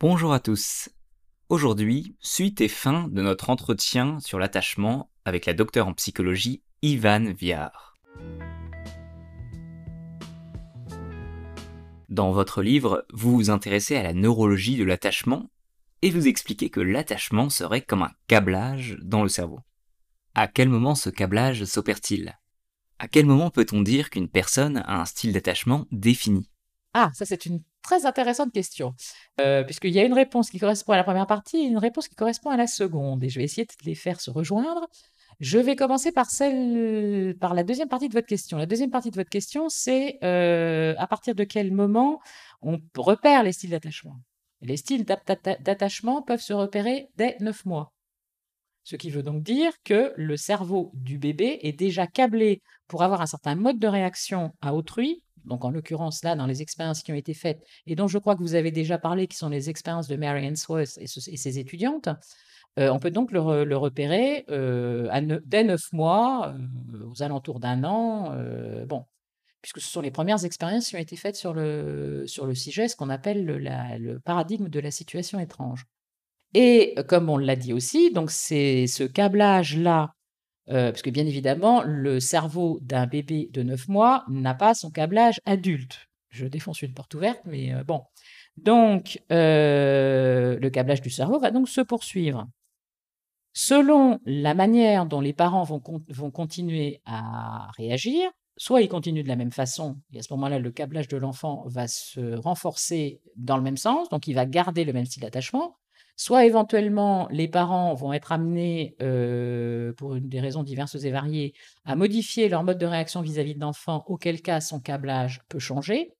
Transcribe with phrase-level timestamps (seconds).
[0.00, 0.88] Bonjour à tous.
[1.50, 7.34] Aujourd'hui, suite et fin de notre entretien sur l'attachement avec la docteure en psychologie Ivan
[7.34, 7.98] Viard.
[12.08, 15.50] Dans votre livre, vous vous intéressez à la neurologie de l'attachement
[16.00, 19.60] et vous expliquez que l'attachement serait comme un câblage dans le cerveau.
[20.34, 22.38] À quel moment ce câblage s'opère-t-il?
[22.98, 26.50] À quel moment peut-on dire qu'une personne a un style d'attachement défini?
[26.94, 28.94] Ah, ça c'est une très intéressante question,
[29.40, 32.08] euh, puisqu'il y a une réponse qui correspond à la première partie et une réponse
[32.08, 34.88] qui correspond à la seconde, et je vais essayer de les faire se rejoindre.
[35.40, 38.58] Je vais commencer par celle, par la deuxième partie de votre question.
[38.58, 42.20] La deuxième partie de votre question, c'est euh, à partir de quel moment
[42.60, 44.20] on repère les styles d'attachement?
[44.60, 47.94] Les styles d'attachement peuvent se repérer dès 9 mois.
[48.82, 53.20] Ce qui veut donc dire que le cerveau du bébé est déjà câblé pour avoir
[53.20, 57.12] un certain mode de réaction à autrui donc en l'occurrence là, dans les expériences qui
[57.12, 59.70] ont été faites, et dont je crois que vous avez déjà parlé, qui sont les
[59.70, 62.08] expériences de Mary Ainsworth et, ses étudiantes,
[62.78, 63.40] euh, on peut donc le,
[63.76, 68.36] repérer euh, dès neuf mois, euh, aux alentours d'un an,
[68.86, 69.04] bon,
[69.62, 72.88] puisque ce sont les premières expériences qui ont été faites sur le, sur le sujet,
[72.88, 75.84] ce qu'on appelle le, le paradigme de la situation étrange.
[76.54, 80.14] Et comme on l'a dit aussi, donc c'est ce câblage-là
[80.70, 84.90] euh, parce que bien évidemment, le cerveau d'un bébé de 9 mois n'a pas son
[84.90, 86.08] câblage adulte.
[86.30, 88.02] Je défonce une porte ouverte, mais euh, bon.
[88.56, 92.46] Donc, euh, le câblage du cerveau va donc se poursuivre.
[93.52, 99.28] Selon la manière dont les parents vont, vont continuer à réagir, soit ils continuent de
[99.28, 103.56] la même façon, et à ce moment-là, le câblage de l'enfant va se renforcer dans
[103.56, 105.79] le même sens, donc il va garder le même style d'attachement,
[106.20, 111.54] Soit éventuellement, les parents vont être amenés, euh, pour des raisons diverses et variées,
[111.86, 116.12] à modifier leur mode de réaction vis-à-vis de l'enfant, auquel cas son câblage peut changer,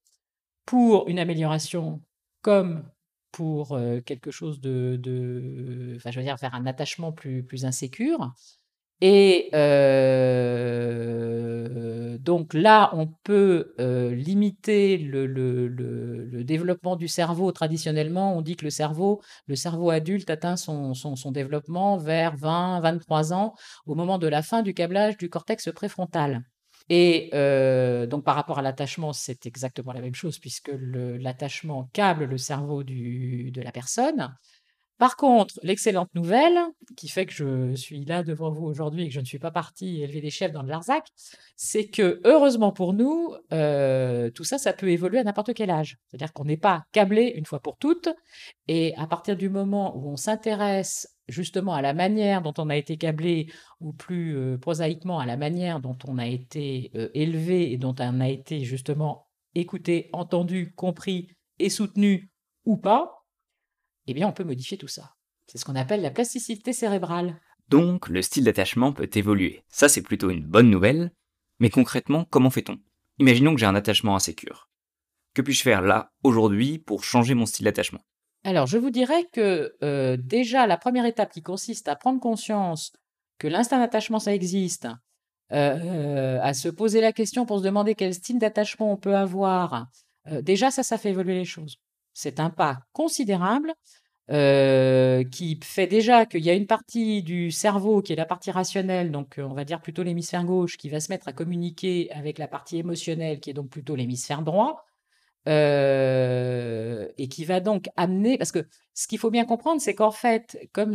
[0.64, 2.00] pour une amélioration
[2.40, 2.82] comme
[3.30, 8.32] pour euh, quelque chose de, de, je veux dire, vers un attachement plus, plus insécure.
[9.02, 10.80] Et euh,
[12.22, 17.50] donc là, on peut euh, limiter le, développement du cerveau.
[17.52, 20.92] Traditionnellement, on dit que le cerveau, le cerveau adulte atteint son,
[21.30, 23.54] développement vers 20-23 ans,
[23.86, 26.42] au moment de la fin du câblage du cortex préfrontal.
[26.88, 32.24] Et euh, donc par rapport à l'attachement, c'est exactement la même chose, puisque l'attachement câble
[32.24, 34.34] le cerveau de la personne.
[35.00, 36.58] Par contre, l'excellente nouvelle,
[36.94, 39.50] qui fait que je suis là devant vous aujourd'hui et que je ne suis pas
[39.50, 41.08] parti élever des chefs dans le Larzac,
[41.56, 45.96] c'est que, heureusement pour nous, euh, tout ça, ça peut évoluer à n'importe quel âge.
[46.06, 48.10] C'est-à-dire qu'on n'est pas câblé une fois pour toutes.
[48.68, 52.76] Et à partir du moment où on s'intéresse justement à la manière dont on a
[52.76, 53.50] été câblé,
[53.80, 57.94] ou plus euh, prosaïquement à la manière dont on a été euh, élevé et dont
[57.98, 61.28] on a été justement écouté, entendu, compris
[61.58, 62.30] et soutenu
[62.66, 63.19] ou pas,
[64.06, 65.14] eh bien, on peut modifier tout ça.
[65.46, 67.40] C'est ce qu'on appelle la plasticité cérébrale.
[67.68, 69.62] Donc, le style d'attachement peut évoluer.
[69.68, 71.12] Ça, c'est plutôt une bonne nouvelle.
[71.58, 72.78] Mais concrètement, comment fait-on?
[73.18, 74.68] Imaginons que j'ai un attachement insécure.
[75.34, 78.00] Que puis-je faire là, aujourd'hui, pour changer mon style d'attachement?
[78.44, 82.92] Alors, je vous dirais que euh, déjà, la première étape qui consiste à prendre conscience
[83.38, 84.88] que l'instinct d'attachement, ça existe,
[85.52, 89.88] euh, à se poser la question pour se demander quel style d'attachement on peut avoir,
[90.28, 91.78] euh, déjà, ça, ça fait évoluer les choses.
[92.12, 93.72] C'est un pas considérable
[94.28, 99.10] qui fait déjà qu'il y a une partie du cerveau qui est la partie rationnelle,
[99.10, 102.46] donc on va dire plutôt l'hémisphère gauche, qui va se mettre à communiquer avec la
[102.46, 104.84] partie émotionnelle, qui est donc plutôt l'hémisphère droit,
[105.46, 110.58] et qui va donc amener, parce que ce qu'il faut bien comprendre, c'est qu'en fait,
[110.72, 110.92] comme,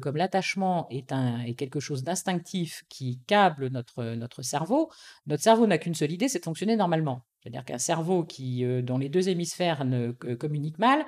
[0.00, 4.90] comme l'attachement est, un, est quelque chose d'instinctif qui câble notre, notre cerveau,
[5.26, 7.22] notre cerveau n'a qu'une seule idée, c'est de fonctionner normalement.
[7.44, 11.04] C'est-à-dire qu'un cerveau qui, euh, dont les deux hémisphères ne communiquent mal,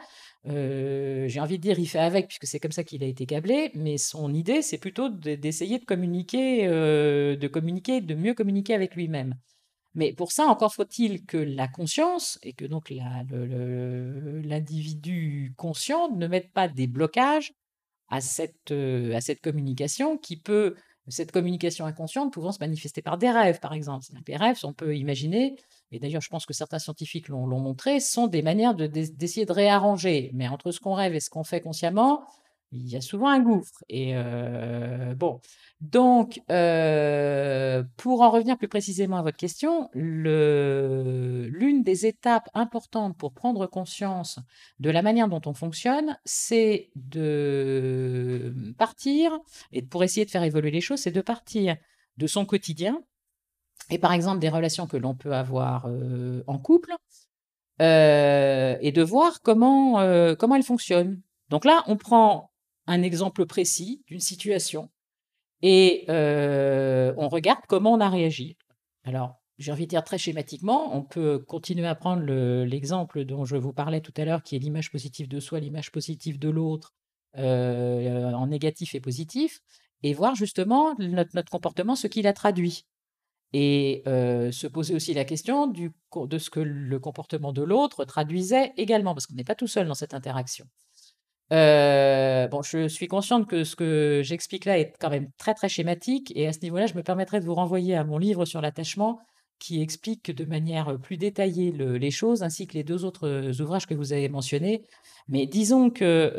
[0.47, 3.25] euh, j'ai envie de dire, il fait avec, puisque c'est comme ça qu'il a été
[3.25, 8.75] câblé, mais son idée, c'est plutôt d'essayer de communiquer, euh, de communiquer, de mieux communiquer
[8.75, 9.35] avec lui-même.
[9.95, 12.91] Mais pour ça, encore faut-il que la conscience, et que donc
[14.45, 17.55] l'individu conscient ne mette pas des blocages
[18.09, 20.75] à cette, à cette communication qui peut,
[21.09, 24.05] cette communication inconsciente pouvant se manifester par des rêves, par exemple.
[24.28, 25.57] Les rêves, on peut imaginer
[25.92, 30.30] et d'ailleurs je pense que certains scientifiques l'ont montré, sont des manières d'essayer de, réarranger.
[30.34, 32.27] Mais entre ce qu'on rêve et ce qu'on fait consciemment,
[32.72, 33.84] il y a souvent un gouffre.
[33.88, 35.41] Et euh, bon,
[35.80, 43.33] donc euh, pour en revenir plus précisément à votre question, l'une des étapes importantes pour
[43.33, 44.38] prendre conscience
[44.80, 49.38] de la manière dont on fonctionne, c'est de partir,
[49.72, 51.77] et pour essayer de faire évoluer les choses, c'est de partir
[52.16, 53.03] de son quotidien,
[53.91, 55.86] et par exemple des relations que l'on peut avoir
[56.47, 56.94] en couple,
[57.78, 59.94] et de voir comment,
[60.36, 61.21] comment elle fonctionne.
[61.50, 62.50] Donc là, on prend
[62.86, 64.91] un exemple précis d'une situation
[65.62, 68.56] et on regarde comment on a réagi.
[69.04, 72.22] Alors, j'ai envie de dire très schématiquement, on peut continuer à prendre
[72.65, 75.92] l'exemple dont je vous parlais tout à l'heure, qui est l'image positive de soi, l'image
[75.92, 76.94] positive de l'autre,
[77.36, 79.60] en négatif et positif,
[80.03, 82.84] et voir justement notre, notre comportement, ce qu'il a traduit.
[83.59, 89.15] Et se poser aussi la question de ce que le comportement de l'autre traduisait également,
[89.15, 90.67] parce qu'on n'est pas tout seul dans cette interaction.
[91.51, 96.35] bon, je suis consciente que ce que j'explique là est quand même très très schématique,
[96.37, 99.21] et à ce niveau-là, je me permettrai de vous renvoyer à mon livre sur l'attachement,
[99.59, 103.95] qui explique de manière plus détaillée les choses, ainsi que les deux autres ouvrages que
[103.95, 104.83] vous avez mentionnés.
[105.29, 106.31] Mais disons que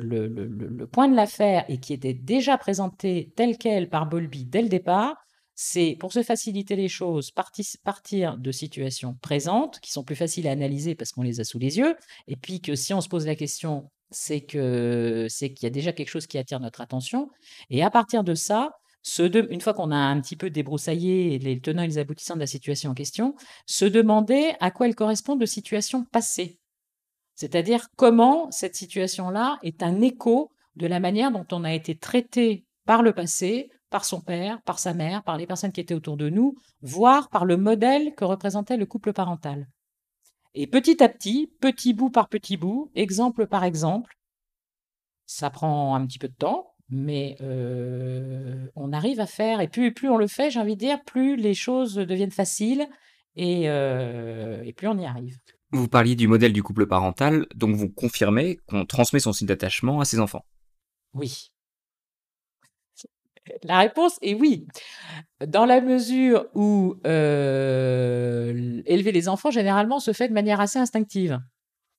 [0.00, 4.62] le, le, point de l'affaire, et qui était déjà présenté tel quel par Bolby dès
[4.62, 5.16] le départ,
[5.62, 10.52] c'est pour se faciliter les choses, partir de situations présentes qui sont plus faciles à
[10.52, 11.96] analyser parce qu'on les a sous les yeux,
[12.28, 16.08] et puis que si on se pose la question, c'est qu'il y a déjà quelque
[16.08, 17.28] chose qui attire notre attention,
[17.68, 18.70] et à partir de ça,
[19.18, 22.46] une fois qu'on a un petit peu débroussaillé les tenants et les aboutissants de la
[22.46, 23.34] situation en question,
[23.66, 26.58] se demander à quoi elle correspond de situation passée.
[27.34, 32.64] C'est-à-dire comment cette situation-là est un écho de la manière dont on a été traité
[32.86, 36.16] par le passé, par son père, par sa mère, par les personnes qui étaient autour
[36.16, 39.68] de nous, voire par le modèle que représentait le couple parental.
[40.54, 44.16] Et petit à petit, petit bout par petit bout, exemple par exemple,
[45.26, 49.94] ça prend un petit peu de temps, mais euh, on arrive à faire, et plus,
[49.94, 52.88] plus on le fait, j'ai envie de dire, plus les choses deviennent faciles
[53.36, 55.38] et, euh, et plus on y arrive.
[55.72, 60.00] Vous parliez du modèle du couple parental, donc vous confirmez qu'on transmet son signe d'attachement
[60.00, 60.44] à ses enfants.
[61.14, 61.52] Oui,
[63.64, 64.66] la réponse est oui.
[65.46, 71.38] Dans la mesure où euh, élever les enfants, généralement, se fait de manière assez instinctive.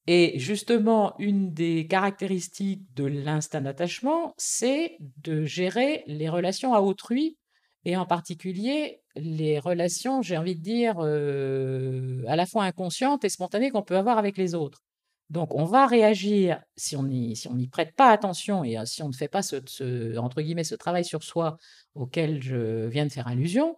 [0.08, 7.38] Et justement, une des caractéristiques de l'instinct d'attachement, c'est de gérer les relations à autrui,
[7.86, 13.30] et en particulier les relations, j'ai envie de dire, euh, à la fois inconscientes et
[13.30, 14.82] spontanées qu'on peut avoir avec les autres.
[15.32, 19.14] Donc, on va réagir, si on n'y prête pas attention et euh, si on ne
[19.14, 21.56] fait pas ce, entre guillemets, ce travail sur soi
[21.96, 23.78] auquel je viens de faire allusion,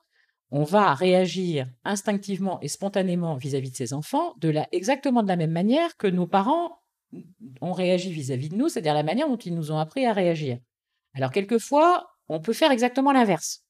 [0.50, 5.36] on va réagir instinctivement et spontanément vis-à-vis de ses enfants de la, exactement de la
[5.36, 6.80] même manière que nos parents
[7.62, 10.58] ont réagi vis-à-vis de nous, c'est-à-dire la manière dont ils nous ont appris à réagir.
[11.14, 13.64] Alors, quelquefois, on peut faire exactement l'inverse.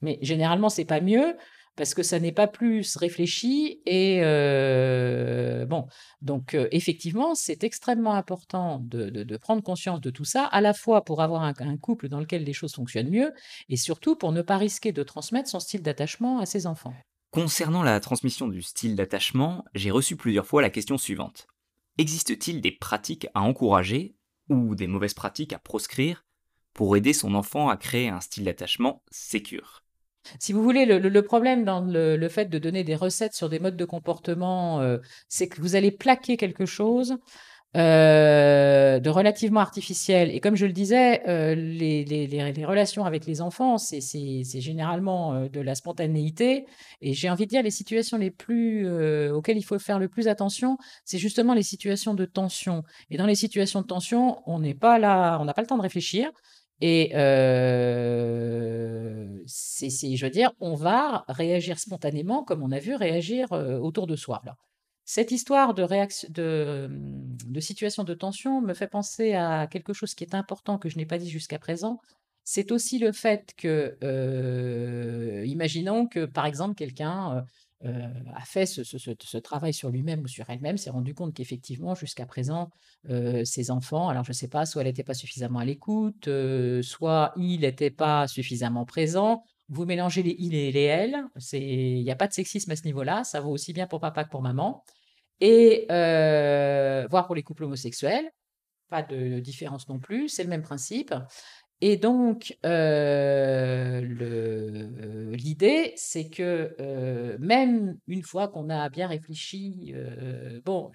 [0.00, 1.36] Mais généralement, c'est pas mieux
[1.80, 5.86] parce que ça n'est pas plus réfléchi et euh, bon
[6.20, 11.06] donc euh, effectivement c'est extrêmement important de, prendre conscience de tout ça à la fois
[11.06, 13.32] pour avoir un, couple dans lequel les choses fonctionnent mieux
[13.70, 16.92] et surtout pour ne pas risquer de transmettre son style d'attachement à ses enfants.
[17.30, 21.46] Concernant la transmission du style d'attachement, j'ai reçu plusieurs fois la question suivante.
[21.96, 24.16] Existe-t-il des pratiques à encourager
[24.50, 26.26] ou des mauvaises pratiques à proscrire
[26.74, 29.82] pour aider son enfant à créer un style d'attachement sécure?
[30.38, 33.76] Si vous voulez, le, problème dans le, fait de donner des recettes sur des modes
[33.76, 37.16] de comportement, euh, c'est que vous allez plaquer quelque chose
[37.76, 40.30] euh, de relativement artificiel.
[40.34, 44.00] Et comme je le disais, euh, les, relations avec les enfants, c'est
[44.60, 46.66] généralement de la spontanéité.
[47.00, 48.88] Et j'ai envie de dire, les situations les plus
[49.30, 52.82] auxquelles il faut faire le plus attention, c'est justement les situations de tension.
[53.10, 55.78] Et dans les situations de tension, on n'est pas là, on n'a pas le temps
[55.78, 56.30] de réfléchir.
[56.80, 57.10] Et
[59.46, 64.16] c'est, je veux dire, on va réagir spontanément comme on a vu réagir autour de
[64.16, 64.42] soi.
[65.04, 66.88] cette histoire de, réaction, de,
[67.46, 70.96] de situation de tension me fait penser à quelque chose qui est important que je
[70.96, 72.00] n'ai pas dit jusqu'à présent.
[72.44, 73.96] C'est aussi le fait que,
[75.44, 77.44] imaginons que par exemple quelqu'un
[77.84, 82.70] a fait ce, travail sur lui-même ou sur elle-même, s'est rendu compte qu'effectivement, jusqu'à présent,
[83.44, 86.28] ses enfants, alors je ne sais pas, soit elle n'était pas suffisamment à l'écoute,
[86.82, 89.42] soit il n'était pas suffisamment présent.
[89.68, 92.84] Vous mélangez les il et les elle, il n'y a pas de sexisme à ce
[92.84, 94.84] niveau-là, ça vaut aussi bien pour papa que pour maman.
[95.40, 98.30] Et voire pour les couples homosexuels,
[98.90, 101.14] pas de différence non plus, c'est le même principe.
[101.82, 109.94] Et donc, euh, euh, l'idée, c'est que euh, même une fois qu'on a bien réfléchi,
[110.64, 110.90] bon,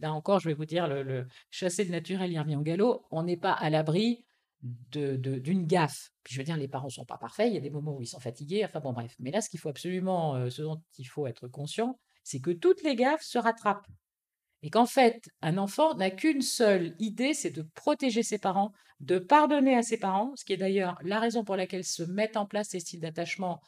[0.00, 3.22] là encore, je vais vous dire, le, chasser le naturel, il revient au galop, on
[3.24, 4.24] n'est pas à l'abri
[4.62, 6.10] d'une gaffe.
[6.22, 7.94] Puis je veux dire, les parents ne sont pas parfaits, il y a des moments
[7.96, 9.14] où ils sont fatigués, enfin bon, bref.
[9.18, 12.82] Mais là, ce qu'il faut absolument, ce dont il faut être conscient, c'est que toutes
[12.82, 13.86] les gaffes se rattrapent.
[14.62, 19.18] Et qu'en fait, un enfant n'a qu'une seule idée, c'est de protéger ses parents, de
[19.18, 22.46] pardonner à ses parents, ce qui est d'ailleurs la raison pour laquelle se mettent en
[22.46, 23.60] place ces styles d'attachement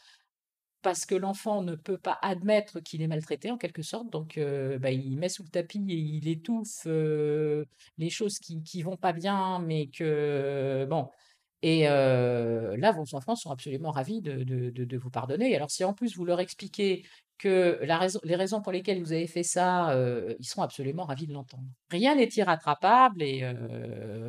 [0.82, 4.78] parce que l'enfant ne peut pas admettre qu'il est maltraité en quelque sorte, donc euh,
[4.78, 7.64] bah, il met sous le tapis et il étouffe euh,
[7.99, 11.08] les choses qui qui vont pas bien, mais que bon
[11.62, 15.54] et euh, là, vos enfants sont absolument ravis de de de vous pardonner.
[15.57, 17.04] Alors si en plus vous leur expliquez
[17.38, 19.97] que la raison les raisons pour lesquelles vous avez fait ça,
[20.38, 21.64] ils seront absolument ravis de l'entendre.
[21.90, 23.42] Rien n'est irrattrapable et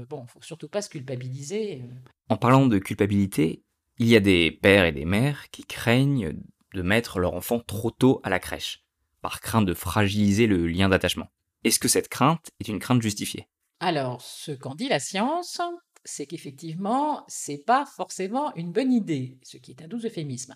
[0.10, 1.84] bon, faut surtout pas se culpabiliser.
[2.30, 3.63] En parlant de culpabilité,
[4.00, 6.34] il y a des pères et des mères qui craignent
[6.74, 8.84] de mettre leur enfant trop tôt à la crèche,
[9.22, 11.28] par crainte de fragiliser le lien d'attachement.
[11.63, 13.48] Est-ce que cette crainte est une crainte justifiée?
[13.80, 15.62] Alors, ce qu'en dit la science,
[16.06, 20.56] c'est qu'effectivement, c'est pas forcément une bonne idée, ce qui est un doux euphémisme.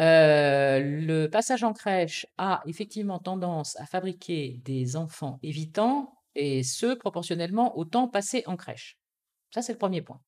[0.00, 6.94] Euh, le passage en crèche a effectivement tendance à fabriquer des enfants évitants, et ce,
[6.94, 8.98] proportionnellement au temps passé en crèche.
[9.52, 10.20] Ça, c'est le premier point,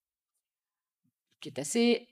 [1.40, 2.08] qui est assez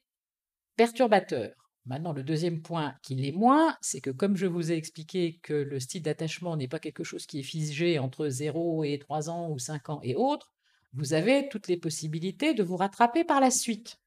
[0.76, 1.50] perturbateur.
[1.86, 5.54] Maintenant, le deuxième point qui l'est moins, c'est que comme je vous ai expliqué que
[5.54, 9.50] le style d'attachement n'est pas quelque chose qui est figé entre 0 et 3 ans
[9.50, 10.52] ou 5 ans et autres,
[10.94, 13.98] vous avez toutes les possibilités de vous rattraper par la suite.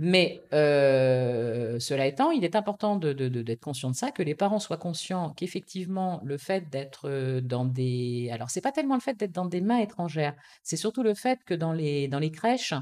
[0.00, 4.76] Mais euh, cela étant, il est important d'être conscient de ça, que les parents soient
[4.76, 8.30] conscients qu'effectivement, le fait d'être euh, dans des...
[8.32, 11.40] Alors, c'est pas tellement le fait d'être dans des mains étrangères, c'est surtout le fait
[11.44, 12.74] que dans les, dans les crèches,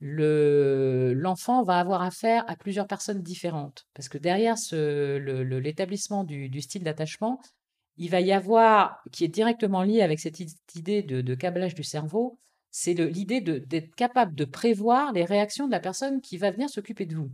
[0.00, 3.86] l'enfant va avoir affaire à plusieurs personnes différentes.
[3.94, 7.40] Parce que derrière l'établissement du, style d'attachement,
[7.96, 10.38] il va y avoir, qui est directement lié avec cette
[10.74, 12.38] idée de, câblage du cerveau,
[12.70, 17.06] c'est l'idée d'être capable de prévoir les réactions de la personne qui va venir s'occuper
[17.06, 17.30] de vous.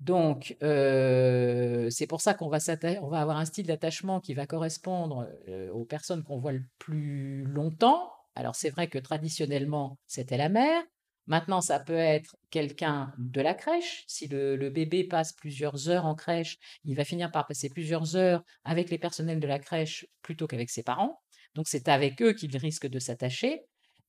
[0.00, 5.28] Donc, euh, c'est pour ça qu'on va, va avoir un style d'attachement qui va correspondre
[5.48, 8.12] euh, aux personnes qu'on voit le plus longtemps.
[8.36, 10.84] Alors, c'est vrai que traditionnellement, c'était la mère,
[11.28, 14.02] Maintenant, ça peut être quelqu'un de la crèche.
[14.06, 18.42] Si le, bébé passe plusieurs heures en crèche, il va finir par passer plusieurs heures
[18.64, 21.20] avec les personnels de la crèche plutôt qu'avec ses parents.
[21.54, 23.60] Donc c'est avec eux qu'il risque de s'attacher.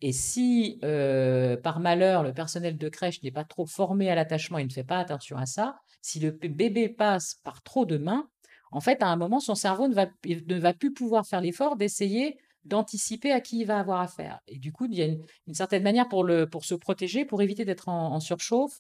[0.02, 4.58] Et si euh, par malheur le personnel de crèche n'est pas trop formé à l'attachement
[4.58, 8.30] et ne fait pas attention à ça, si le bébé passe par trop de mains,
[8.72, 13.32] en fait à un moment son cerveau ne va, plus pouvoir faire l'effort d'essayer d'anticiper
[13.32, 14.40] à qui il va avoir affaire.
[14.48, 16.26] Et du coup, il y a une, certaine manière pour
[16.66, 18.80] se protéger, pour éviter d'être en, surchauffe.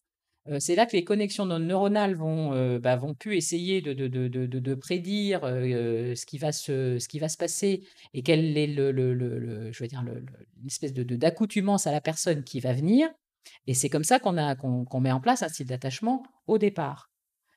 [0.57, 6.97] C'est là que les connexions neuronales vont, bah, essayer de, prédire ce, qui va se,
[6.97, 11.03] ce qui va se passer et quel est le, je veux dire, une espèce de,
[11.03, 13.09] d'accoutumance à la personne qui va venir.
[13.67, 17.11] Et c'est comme ça qu'on, met en place un style d'attachement au départ.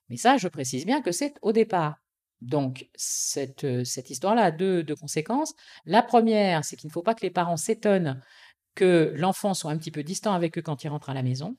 [0.09, 1.97] Mais ça, je précise bien que c'est au départ.
[2.41, 5.55] Donc, cette, cette histoire-là a deux, conséquences.
[5.87, 8.21] La première, c'est qu'il ne faut pas que les parents s'étonnent
[8.75, 11.57] que l'enfant soit un petit peu distant avec eux quand il rentre à la maison.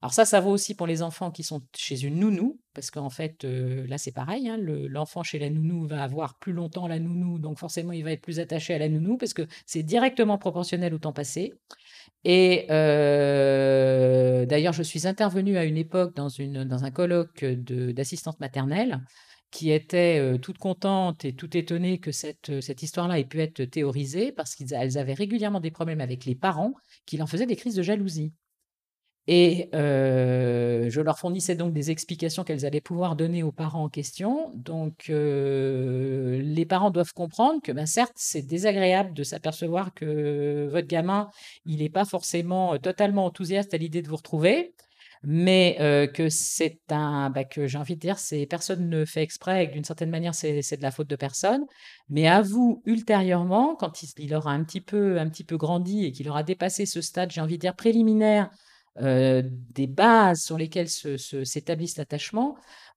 [0.00, 3.10] Alors ça, ça vaut aussi pour les enfants qui sont chez une nounou, parce qu'en
[3.10, 4.48] fait, euh, là, c'est pareil.
[4.48, 8.12] Hein, l'enfant chez la nounou va avoir plus longtemps la nounou, donc forcément, il va
[8.12, 11.52] être plus attaché à la nounou, parce que c'est directement proportionnel au temps passé.
[12.24, 16.28] Et euh, d'ailleurs, je suis intervenue à une époque dans,
[16.84, 19.00] un colloque d'assistante maternelle
[19.50, 24.30] qui était toute contente et tout étonnée que cette, cette histoire-là ait pu être théorisée
[24.30, 26.74] parce qu'elles avaient régulièrement des problèmes avec les parents
[27.06, 28.32] qui leur faisaient des crises de jalousie.
[29.30, 34.50] Et je leur fournissais donc des explications qu'elles allaient pouvoir donner aux parents en question.
[34.54, 41.28] Donc, les parents doivent comprendre que, ben, certes, c'est désagréable de s'apercevoir que votre gamin,
[41.66, 44.72] il n'est pas forcément totalement enthousiaste à l'idée de vous retrouver
[45.22, 45.76] mais
[46.14, 49.68] que c'est un, bah, que j'ai envie de dire, c'est personne ne fait exprès et
[49.68, 51.64] que d'une certaine manière, c'est, de la faute de personne.
[52.08, 56.12] Mais à vous, ultérieurement, quand il, aura un petit peu, un petit peu grandi et
[56.12, 58.50] qu'il aura dépassé ce stade, j'ai envie de dire préliminaire,
[59.00, 62.56] des bases sur lesquelles se, s'établisse l'attachement,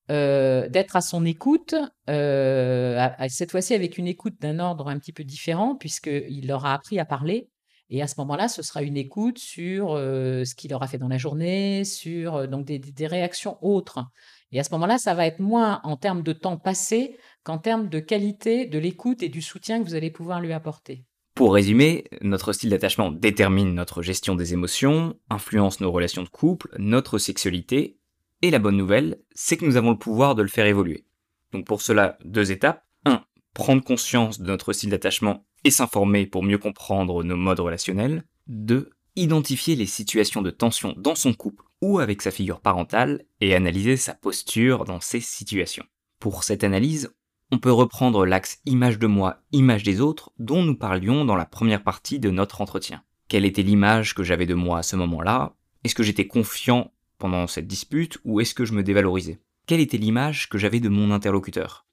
[0.10, 1.76] d'être à son écoute,
[2.08, 7.06] cette fois-ci avec une écoute d'un ordre un petit peu différent, puisqu'il aura appris à
[7.06, 7.50] parler
[7.94, 11.18] et à ce moment-là, ce sera une écoute sur ce qu'il aura fait dans la
[11.18, 14.06] journée, sur donc des, réactions autres.
[14.54, 17.90] Et à ce moment-là, ça va être moins en termes de temps passé qu'en termes
[17.90, 21.04] de qualité de l'écoute et du soutien que vous allez pouvoir lui apporter.
[21.36, 26.70] Pour résumer, notre style d'attachement détermine notre gestion des émotions, influence nos relations de couple,
[26.78, 27.98] notre sexualité,
[28.42, 31.06] et la bonne nouvelle, c'est que nous avons le pouvoir de le faire évoluer.
[31.52, 32.84] Donc pour cela, deux étapes.
[33.06, 33.24] 1.
[33.54, 38.24] Prendre conscience de notre style d'attachement et s'informer pour mieux comprendre nos modes relationnels.
[38.48, 38.90] 2.
[39.16, 43.98] Identifier les situations de tension dans son couple ou avec sa figure parentale et analyser
[43.98, 45.86] sa posture dans ces situations.
[46.20, 47.14] Pour cette analyse,
[47.52, 51.46] on peut reprendre l'axe image de moi, image des autres dont nous parlions dans la
[51.46, 53.04] première partie de notre entretien.
[53.28, 55.56] Quelle était l'image que j'avais de moi à ce moment-là?
[55.84, 59.42] Est-ce que j'étais confiant pendant cette dispute ou est-ce que je me dévalorisais?
[59.68, 61.86] Quelle était l'image que j'avais de mon interlocuteur?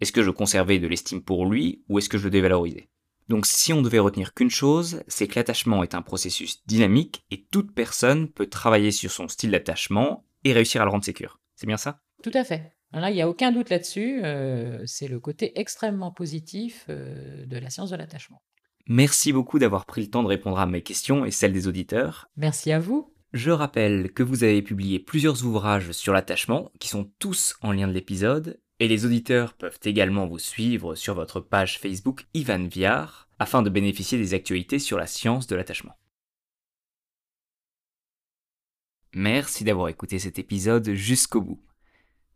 [0.00, 2.88] Est-ce que je conservais de l'estime pour lui ou est-ce que je le dévalorisais?
[3.28, 7.44] Donc si on devait retenir qu'une chose, c'est que l'attachement est un processus dynamique et
[7.44, 11.38] toute personne peut travailler sur son style d'attachement et réussir à le rendre sécure.
[11.54, 12.00] C'est bien ça?
[12.22, 12.72] Tout à fait.
[12.92, 14.20] Là, il n'y a aucun doute là-dessus.
[14.24, 18.42] euh, c'est le côté extrêmement positif euh, de la science de l'attachement.
[18.86, 22.28] Merci beaucoup d'avoir pris le temps de répondre à mes questions et celles des auditeurs.
[22.36, 23.12] Merci à vous.
[23.34, 27.86] Je rappelle que vous avez publié plusieurs ouvrages sur l'attachement qui sont tous en lien
[27.86, 33.28] de l'épisode et les auditeurs peuvent également vous suivre sur votre page Facebook Ivan Viard
[33.38, 35.98] afin de bénéficier des actualités sur la science de l'attachement.
[39.12, 41.67] Merci d'avoir écouté cet épisode jusqu'au bout.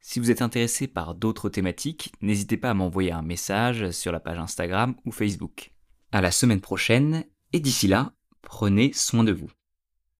[0.05, 4.19] Si vous êtes intéressé par d'autres thématiques, n'hésitez pas à m'envoyer un message sur la
[4.19, 5.71] page Instagram ou Facebook.
[6.11, 9.51] À la semaine prochaine et d'ici là, prenez soin de vous.